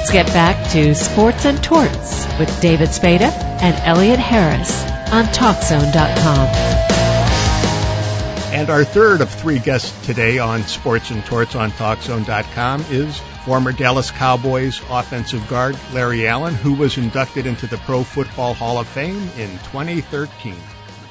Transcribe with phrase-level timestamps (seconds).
[0.00, 4.82] Let's get back to Sports and Torts with David Spada and Elliot Harris
[5.12, 6.48] on TalkZone.com.
[8.54, 13.72] And our third of three guests today on Sports and Torts on TalkZone.com is former
[13.72, 18.88] Dallas Cowboys offensive guard Larry Allen, who was inducted into the Pro Football Hall of
[18.88, 20.54] Fame in 2013.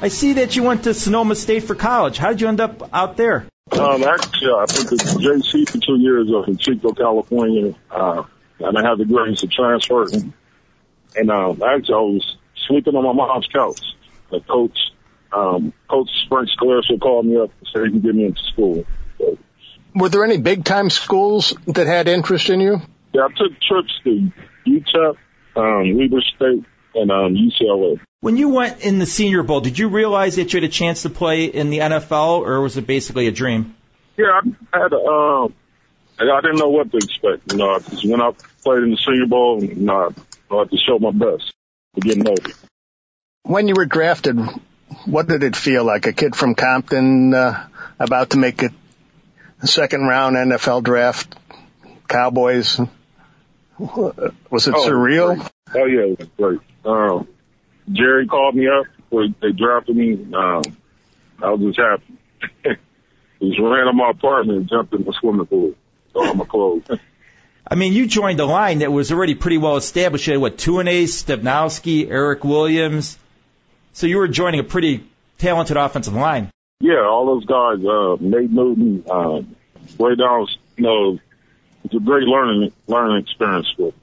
[0.02, 2.18] I see that you went to Sonoma State for college.
[2.18, 3.46] How did you end up out there?
[3.72, 7.76] Um, actually, I went to JC for two years up in Chico, California.
[7.92, 8.24] Uh,
[8.60, 10.06] and I had the grace to transfer.
[11.16, 12.38] And um, actually, I was
[12.68, 13.82] sleeping on my mom's couch.
[14.32, 14.78] The coach,
[15.34, 18.86] um, Coach Frank Scalesso called me up and said he can get me into school.
[19.18, 19.38] So,
[19.96, 22.82] Were there any big time schools that had interest in you?
[23.14, 24.32] yeah, I took trips to
[24.68, 25.16] UTEP,
[25.56, 26.64] um, Weber State,
[26.96, 28.00] and um, UCLA.
[28.22, 31.04] When you went in the Senior Bowl, did you realize that you had a chance
[31.04, 33.76] to play in the NFL, or was it basically a dream?
[34.18, 34.42] Yeah,
[34.74, 35.56] I had a, um,
[36.20, 37.52] I didn't know what to expect.
[37.52, 40.14] You know, I just went out, played in the Senior Bowl, and you know,
[40.52, 41.54] I had to show my best
[41.96, 42.60] to get noticed.
[43.44, 44.38] When you were drafted,
[45.06, 46.08] what did it feel like?
[46.08, 47.68] A kid from Compton, uh,
[48.00, 48.72] about to make it
[49.62, 51.36] a second round NFL draft,
[52.08, 52.80] Cowboys.
[53.78, 55.36] Was it Oh, surreal?
[55.36, 55.52] great.
[55.76, 56.60] Oh yeah, it was great.
[56.86, 57.28] Um,
[57.92, 58.86] Jerry called me up.
[59.42, 60.14] They drafted me.
[60.34, 60.62] Um,
[61.42, 62.18] I was just happy.
[63.42, 65.74] just ran to my apartment and jumped in the swimming pool.
[66.20, 66.84] All my clothes.
[67.68, 70.26] I mean, you joined a line that was already pretty well established.
[70.28, 73.18] You had what, Tuinei, Stepnoski, Erik Williams.
[73.94, 75.04] So you were joining a pretty
[75.38, 76.52] talented offensive line.
[76.80, 77.86] yeah, all those guys.
[77.86, 79.04] Uh, Nate Newton.
[79.10, 79.56] Um,
[79.98, 80.48] way down.
[80.78, 81.20] You know,
[81.84, 83.94] it's a great learning learning experience for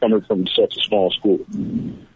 [0.00, 1.38] coming from such a small school.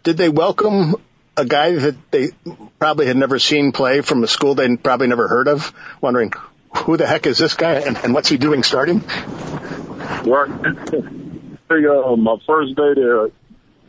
[0.02, 0.96] Did they welcome
[1.36, 2.30] a guy that they
[2.78, 6.32] probably had never seen play from a school they'd probably never heard of, wondering
[6.76, 9.00] who the heck is this guy and, and what's he doing starting?
[9.00, 10.50] Right.
[10.50, 13.28] I think, uh, my first day there,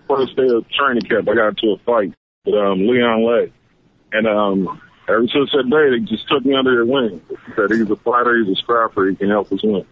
[0.07, 2.13] first day of training camp, I got into a fight
[2.45, 3.51] with um, Leon Lett.
[4.11, 7.21] And um, ever since that day, they just took me under their wing.
[7.55, 9.85] Said he's a fighter, he's a scrapper, he can help us win.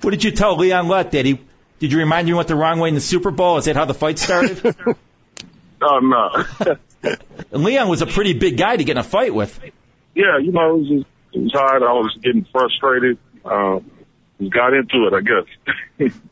[0.00, 1.10] What did you tell Leon Lett?
[1.10, 1.40] Did he?
[1.78, 3.56] Did you remind you went the wrong way in the Super Bowl?
[3.58, 4.76] Is that how the fight started?
[5.82, 6.76] Oh, no.
[7.52, 9.58] and Leon was a pretty big guy to get in a fight with.
[10.14, 11.06] yeah, you know, it was, just, it
[11.38, 11.82] was hard.
[11.82, 13.18] I was getting frustrated.
[13.44, 13.90] Um,
[14.40, 16.12] just got into it, I guess.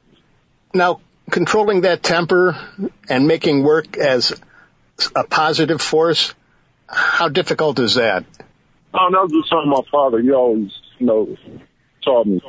[0.74, 1.00] Now,
[1.30, 2.56] controlling that temper
[3.08, 4.38] and making work as
[5.16, 6.34] a positive force,
[6.86, 8.24] how difficult is that?
[8.92, 11.36] Oh, that was just something my father, he always, you know,
[12.04, 12.40] taught me.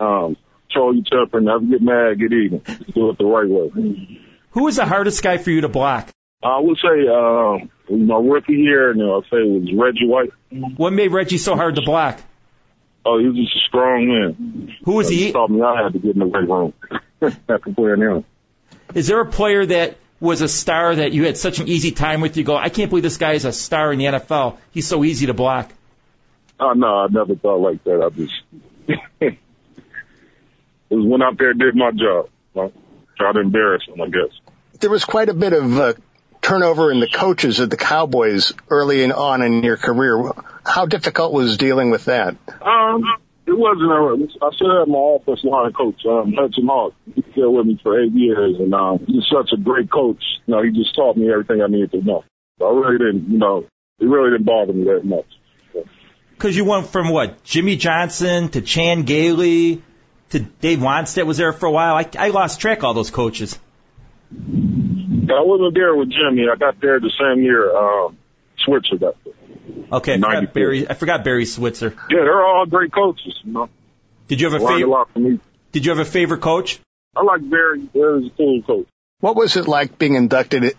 [0.00, 0.36] Um,
[0.68, 2.62] control your temper, never get mad, get even.
[2.94, 4.20] Do it the right way.
[4.50, 6.10] Who was the hardest guy for you to block?
[6.42, 7.70] I would say, um,
[8.06, 10.30] my rookie year, and I'll say it was Reggie White.
[10.76, 12.20] What made Reggie so hard to block?
[13.04, 14.76] Oh, he was just a strong man.
[14.84, 15.16] Who was he?
[15.16, 15.24] he?
[15.26, 16.74] He taught me I had to get in the weight room
[17.48, 18.24] after playing him.
[18.94, 22.20] Is there a player that was a star that you had such an easy time
[22.20, 22.36] with?
[22.36, 24.58] You go, I can't believe this guy is a star in the NFL.
[24.72, 25.72] He's so easy to block.
[26.58, 28.02] Oh, no, I never thought like that.
[28.02, 28.34] I just,
[29.20, 29.38] it
[30.90, 32.28] was went out there and did my job.
[32.56, 32.72] I
[33.16, 34.80] tried to embarrass him, I guess.
[34.80, 35.94] There was quite a bit of uh,
[36.46, 40.30] turnover in the coaches of the Cowboys early in, on in your career.
[40.64, 42.36] How difficult was dealing with that?
[42.62, 43.04] Um,
[43.46, 46.94] it wasn't a, I still had my offensive line coach, um, Hudson Houck.
[47.14, 50.22] He still with me for eight years and, um, he's such a great coach.
[50.46, 52.24] You know, he just taught me everything I needed to know.
[52.58, 53.66] So I really didn't, you know,
[53.98, 55.26] it really didn't bother me that much.
[56.30, 59.82] Because you went from what Jimmy Johnson to Chan Gailey
[60.30, 61.96] to Dave Wannstedt was there for a while.
[61.96, 63.58] I, I lost track of all those coaches.
[65.30, 66.46] I wasn't there with Jimmy.
[66.52, 68.16] I got there the same year, um,
[68.64, 69.34] Switzer got there.
[69.92, 70.88] Okay, I forgot Barry.
[70.88, 71.94] I forgot Barry Switzer.
[72.10, 73.68] Yeah, they're all great coaches, you know.
[74.28, 74.88] Did you have a favorite?
[74.88, 75.40] lot from me.
[75.72, 76.80] Did you have a favorite coach?
[77.14, 77.80] I like Barry.
[77.82, 78.86] Barry's a cool coach.
[79.20, 80.74] What was it like being inducted?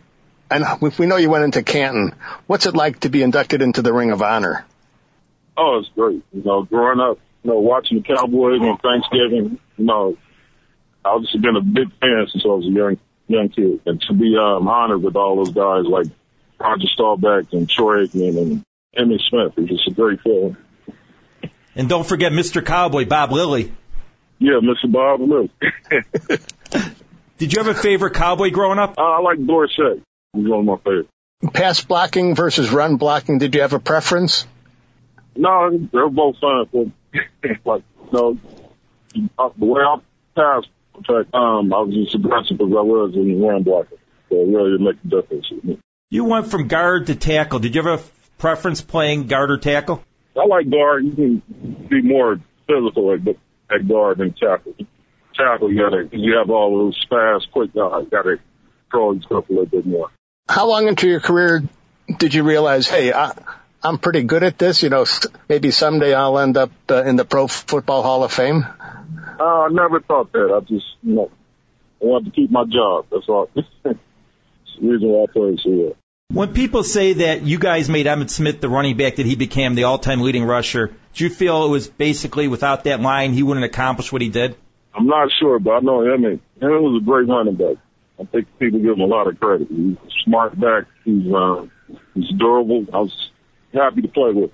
[0.49, 2.15] And we know you went into Canton.
[2.45, 4.65] What's it like to be inducted into the Ring of Honor?
[5.57, 6.23] Oh, it's great.
[6.31, 10.17] You know, growing up, you know, watching the Cowboys on Thanksgiving, you know,
[11.03, 12.97] I've just been a big fan since I was a young
[13.27, 13.81] young kid.
[13.85, 16.07] And to be um, honored with all those guys like
[16.59, 18.65] Roger Staubach and Troy Aikman and
[18.97, 20.57] Emmitt Smith, it's just a great feeling.
[21.75, 22.65] And don't forget Mr.
[22.65, 23.71] Cowboy, Bob Lilly.
[24.39, 24.91] Yeah, Mr.
[24.91, 25.51] Bob Lilly.
[27.37, 28.95] Did you have a favorite cowboy growing up?
[28.97, 30.01] Uh, I like Dorsett.
[30.33, 31.09] He's one of my favorites.
[31.53, 33.37] Pass blocking versus run blocking.
[33.37, 34.47] Did you have a preference?
[35.35, 36.65] No, they're both fine.
[36.71, 36.87] But
[37.65, 38.37] like, you know,
[39.37, 39.97] the way I
[40.35, 43.97] passed, in fact, um, I was just aggressive as I was in run blocking.
[44.29, 45.81] So it really didn't make a difference.
[46.09, 47.59] You went from guard to tackle.
[47.59, 48.03] Did you have a
[48.37, 50.03] preference playing guard or tackle?
[50.35, 51.05] I like guard.
[51.05, 53.19] You can be more physical at,
[53.73, 54.73] at guard than tackle.
[55.35, 58.03] tackle, you gotta, you have all those fast, quick guys.
[58.03, 58.37] You gotta
[58.89, 60.09] control yourself a little bit more.
[60.49, 61.63] How long into your career
[62.17, 63.33] did you realize, hey, I,
[63.83, 64.83] I'm pretty good at this.
[64.83, 65.05] You know,
[65.47, 68.65] maybe someday I'll end up uh, in the Pro Football Hall of Fame.
[69.39, 70.51] Uh, I never thought that.
[70.55, 71.31] I just, you know,
[72.01, 73.05] I wanted to keep my job.
[73.11, 73.49] That's all.
[73.55, 75.95] That's the reason why I played so well.
[76.29, 79.75] When people say that you guys made Emmitt Smith the running back that he became
[79.75, 83.65] the all-time leading rusher, do you feel it was basically without that line he wouldn't
[83.65, 84.55] accomplish what he did?
[84.93, 86.41] I'm not sure, but I know Emmitt.
[86.59, 87.77] Emmitt was a great running back.
[88.19, 89.67] I think people give him a lot of credit.
[89.69, 90.85] He's a smart back.
[91.05, 91.67] He's uh,
[92.15, 92.87] he's durable.
[92.91, 93.29] I was
[93.77, 94.51] happy to play with.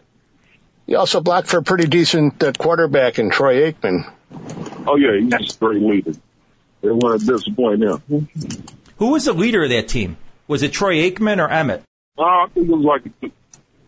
[0.86, 4.12] You also blocked for a pretty decent uh, quarterback in Troy Aikman.
[4.86, 6.14] Oh yeah, he's just a great leader.
[6.82, 8.28] They want to disappoint him.
[8.98, 10.18] Who was the leader of that team?
[10.48, 11.84] Was it Troy Aikman or Emmitt?
[12.18, 13.32] Uh, I think it was like a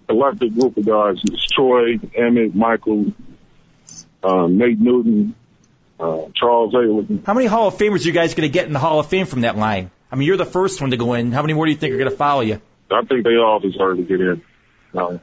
[0.08, 1.18] collective group of guys.
[1.24, 3.12] It was Troy, Emmitt, Michael,
[4.24, 5.36] uh, Nate Newton,
[6.00, 7.22] uh, Charles Haley.
[7.26, 9.08] How many Hall of Famers are you guys going to get in the Hall of
[9.08, 9.92] Fame from that line?
[10.12, 11.34] I mean, you're the first one to go in.
[11.34, 12.62] How many more do you think are going to follow you?
[12.90, 14.42] I think they all deserve to get in.
[14.96, 15.20] No,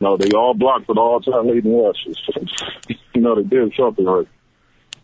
[0.00, 2.18] no, they all blocked for the all-time leading rushers.
[3.14, 4.26] you know, they did something right.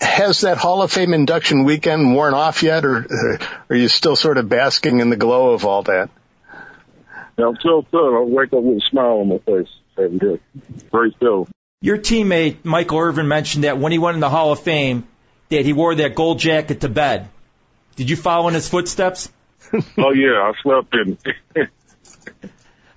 [0.01, 4.17] Has that Hall of Fame induction weekend worn off yet, or uh, are you still
[4.17, 6.09] sort of basking in the glow of all that?
[7.39, 8.17] Yeah, I'm still good.
[8.17, 9.69] I wake up with a smile on my face
[9.99, 10.41] every day.
[10.91, 11.49] Great feeling.
[11.83, 15.07] Your teammate Michael Irvin mentioned that when he went in the Hall of Fame,
[15.51, 17.29] that he wore that gold jacket to bed.
[17.97, 19.31] Did you follow in his footsteps?
[19.75, 21.19] oh yeah, I slept in.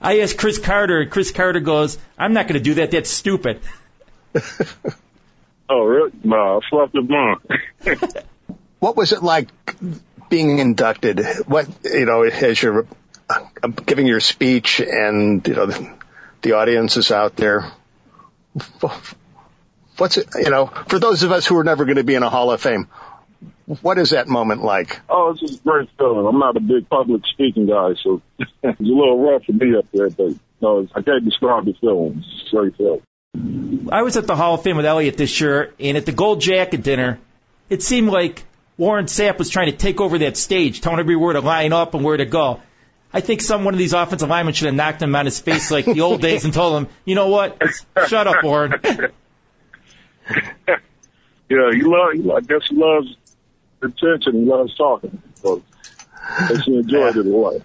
[0.01, 2.91] I asked Cris Carter, and Cris Carter goes, "I'm not going to do that.
[2.91, 3.59] That's stupid."
[5.69, 6.11] oh really?
[6.23, 7.37] No, I slept in mine.
[8.79, 9.49] what was it like
[10.29, 11.25] being inducted?
[11.47, 12.87] What you know, as you're
[13.29, 15.93] uh, giving your speech, and you know the,
[16.41, 17.71] the audience is out there
[19.99, 22.23] what's it, you know, for those of us who are never going to be in
[22.23, 22.87] a Hall of Fame,
[23.81, 24.99] what is that moment like?
[25.09, 26.25] Oh, it's just a great feeling.
[26.25, 29.85] I'm not a big public speaking guy, so it's a little rough for me up
[29.93, 32.23] there, but no, I can't describe the feeling.
[32.25, 33.01] It's a great feeling.
[33.91, 36.41] I was at the Hall of Fame with Elliott this year, and at the Gold
[36.41, 37.19] Jacket dinner,
[37.69, 38.43] it seemed like
[38.77, 41.93] Warren Sapp was trying to take over that stage, telling everybody where to line up
[41.93, 42.61] and where to go.
[43.13, 45.71] I think some one of these offensive linemen should have knocked him on his face
[45.71, 47.61] like the old days and told him, you know what,
[48.07, 48.73] shut up, Warren.
[48.83, 49.01] yeah,
[51.49, 52.13] he love.
[52.13, 53.15] He, I guess he loves
[53.81, 54.33] attention.
[54.33, 55.21] He loves talking.
[55.35, 55.63] So
[56.47, 57.61] guess enjoyed it a lot.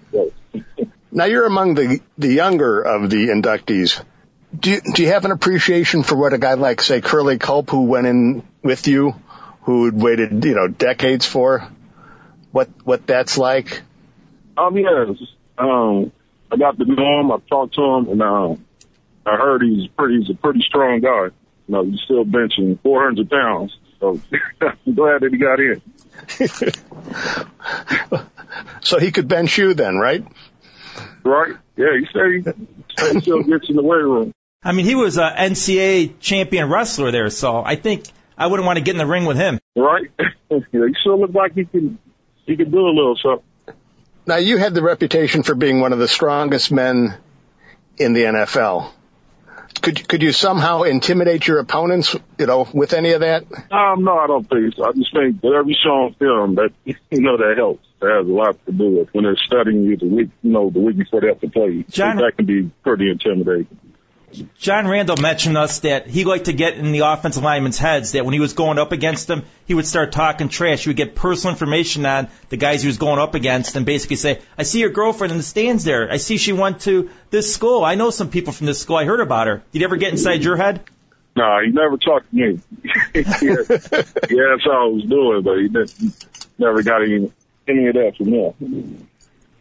[1.15, 4.03] Now you're among the the younger of the inductees.
[4.59, 7.71] Do you, do you have an appreciation for what a guy like say Curly Culp,
[7.71, 9.15] who went in with you,
[9.63, 11.69] who had waited you know decades for,
[12.51, 13.83] what what that's like?
[14.57, 15.17] Um, yes.
[15.57, 16.11] Um,
[16.51, 17.31] I got to know him.
[17.31, 18.65] I talked to him, and um,
[19.25, 20.19] I heard he's pretty.
[20.21, 21.27] He's a pretty strong guy.
[21.27, 21.33] You
[21.69, 23.77] know, he's still benching 400 pounds.
[24.05, 24.21] So
[24.61, 25.81] I'm glad that he got in.
[28.83, 30.25] so he could bench you then, right?
[31.25, 31.55] Right.
[31.77, 34.33] Yeah, he said he, he still gets in the weight room.
[34.63, 38.05] I mean, he was a NCAA champion wrestler there, so I think
[38.37, 39.59] I wouldn't want to get in the ring with him.
[39.75, 40.11] Right.
[40.19, 41.99] yeah, he still looks like he can
[42.47, 43.45] he can do a little something.
[44.27, 47.17] Now you had the reputation for being one of the strongest men
[47.97, 48.91] in the NFL.
[49.83, 53.45] Could could you somehow intimidate your opponents, you know, with any of that?
[53.71, 54.85] Um, no, I don't think so.
[54.85, 57.87] I just think whatever you show on film, that you know that helps.
[58.01, 60.71] That has a lot to do with when they're studying you the week, you know,
[60.71, 61.85] the week before they have to play.
[61.89, 63.79] John, that can be pretty intimidating.
[64.59, 68.25] John Randle mentioned us that he liked to get in the offensive linemen's heads that
[68.25, 70.85] when he was going up against them, he would start talking trash.
[70.85, 74.17] He would get personal information on the guys he was going up against and basically
[74.17, 76.11] say, I see your girlfriend in the stands there.
[76.11, 77.85] I see she went to this school.
[77.85, 78.97] I know some people from this school.
[78.97, 79.63] I heard about her.
[79.73, 80.85] Did he ever get inside your head?
[81.37, 82.61] No, he never talked to me.
[83.15, 83.23] yeah,
[83.67, 86.27] that's all I was doing, but he didn't,
[86.59, 87.33] never got any,
[87.67, 89.07] any of that from me.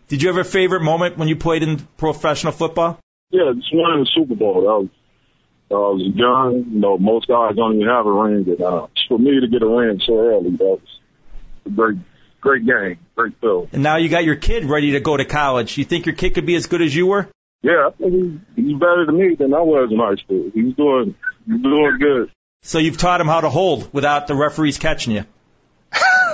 [0.07, 2.99] Did you have a favorite moment when you played in professional football?
[3.31, 4.61] Yeah, just winning the Super Bowl.
[4.61, 4.89] That was,
[5.71, 6.65] uh, I was young.
[6.71, 8.45] You know, most guys don't even have a ring.
[8.47, 10.79] And, uh, for me to get a ring so early, that was
[11.65, 11.97] a great,
[12.41, 13.67] great game, great feel.
[13.71, 15.77] And now you got your kid ready to go to college.
[15.77, 17.27] You think your kid could be as good as you were?
[17.61, 20.51] Yeah, I think he's, he's better than me than I was in high school.
[20.53, 21.15] He's doing,
[21.47, 22.31] he's doing good.
[22.61, 25.25] So you've taught him how to hold without the referees catching you.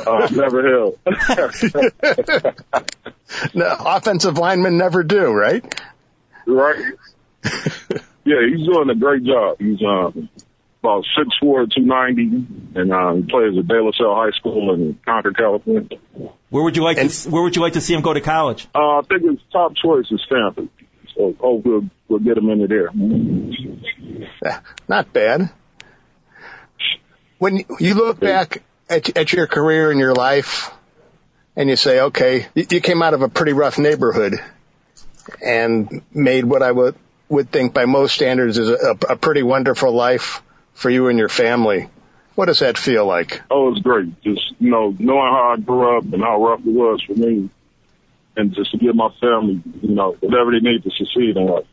[0.08, 0.98] Uh, never held.
[3.54, 5.82] no, offensive linemen never do, right?
[6.52, 6.94] Right?
[8.26, 9.58] yeah, he's doing a great job.
[9.60, 10.30] He's um,
[10.82, 14.74] about six four, two ninety, and um, he plays at De La Salle High School
[14.74, 15.98] in Concord, California.
[16.50, 18.68] Where would you like to Where would you like to see him go to college?
[18.74, 20.70] Uh, I think his top choice is Stanford.
[21.16, 22.92] So hope we'll, we'll get him into there.
[24.88, 25.50] Not bad.
[27.40, 30.72] When you look back at, at your career and your life
[31.56, 34.36] and you say, okay, you came out of a pretty rough neighborhood
[35.42, 36.96] and made what I would,
[37.28, 40.42] would think by most standards is a, a pretty wonderful life
[40.74, 41.90] for you and your family.
[42.36, 43.42] What does that feel like?
[43.52, 44.22] Oh, it's great.
[44.22, 47.50] Just, you know, knowing how I grew up and how rough it was for me
[48.38, 51.66] and just to give my family, you know, whatever they need to succeed in life.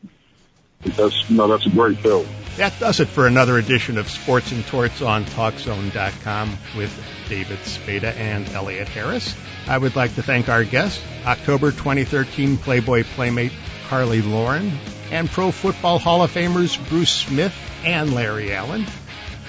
[0.81, 2.03] That's, know, that's a great.
[2.57, 8.15] That does it for another edition of Sports and Torts on TalkZone.com with David Spada
[8.15, 9.35] and Elliot Harris.
[9.67, 13.53] I would like to thank our guests, October 2013 Playboy Playmate
[13.89, 14.73] Carly Lauren,
[15.11, 17.55] and Pro Football Hall of Famers Bruce Smith
[17.85, 18.87] and Larry Allen,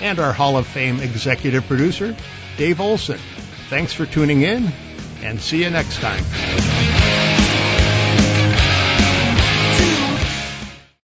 [0.01, 2.15] and our Hall of Fame executive producer,
[2.57, 3.19] Dave Olson.
[3.69, 4.71] Thanks for tuning in,
[5.21, 6.76] and see you next time.